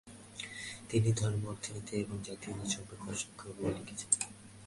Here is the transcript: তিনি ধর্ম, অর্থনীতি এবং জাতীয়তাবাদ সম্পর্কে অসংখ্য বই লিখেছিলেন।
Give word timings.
তিনি 0.89 1.09
ধর্ম, 1.11 1.41
অর্থনীতি 1.45 1.93
এবং 1.95 2.17
জাতীয়তাবাদ 2.27 2.67
সম্পর্কে 2.67 3.07
অসংখ্য 3.11 3.47
বই 3.57 3.71
লিখেছিলেন। 3.77 4.21